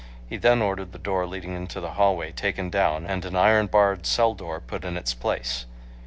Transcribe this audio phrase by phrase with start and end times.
[0.27, 4.07] He then ordered the door leading into the hallway taken down and an iron barred
[4.07, 5.67] cell door put in its place.